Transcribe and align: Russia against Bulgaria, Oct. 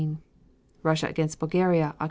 Russia 0.83 1.05
against 1.07 1.37
Bulgaria, 1.39 1.93
Oct. 1.99 1.99